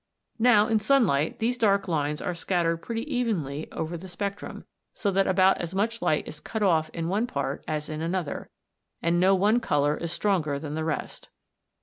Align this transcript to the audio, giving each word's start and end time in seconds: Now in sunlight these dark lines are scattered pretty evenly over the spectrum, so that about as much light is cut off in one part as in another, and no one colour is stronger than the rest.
Now 0.39 0.65
in 0.65 0.79
sunlight 0.79 1.37
these 1.37 1.59
dark 1.59 1.87
lines 1.87 2.23
are 2.23 2.33
scattered 2.33 2.77
pretty 2.81 3.05
evenly 3.15 3.71
over 3.71 3.97
the 3.97 4.07
spectrum, 4.09 4.65
so 4.95 5.11
that 5.11 5.27
about 5.27 5.59
as 5.59 5.75
much 5.75 6.01
light 6.01 6.27
is 6.27 6.39
cut 6.39 6.63
off 6.63 6.89
in 6.89 7.07
one 7.07 7.27
part 7.27 7.63
as 7.67 7.87
in 7.87 8.01
another, 8.01 8.49
and 9.03 9.19
no 9.19 9.35
one 9.35 9.59
colour 9.59 9.95
is 9.95 10.11
stronger 10.11 10.57
than 10.57 10.73
the 10.73 10.83
rest. 10.83 11.29